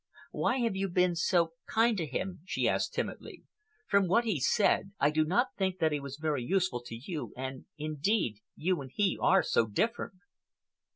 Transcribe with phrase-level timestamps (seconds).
[0.31, 3.43] "Why have you been so kind to him?" she asked timidly.
[3.87, 7.33] "From what he said, I do not think that he was very useful to you,
[7.37, 10.13] and, indeed, you and he are so different."